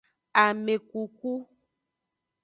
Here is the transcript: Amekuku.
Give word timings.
Amekuku. 0.43 1.31